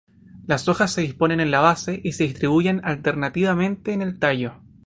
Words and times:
Las 0.47 0.67
hojas 0.67 0.91
se 0.91 1.01
disponen 1.01 1.39
en 1.41 1.51
la 1.51 1.59
base 1.59 2.01
y 2.03 2.13
se 2.13 2.23
distribuyen 2.23 2.81
alternativamente 2.83 3.93
en 3.93 4.01
el 4.01 4.17
tallo. 4.17 4.55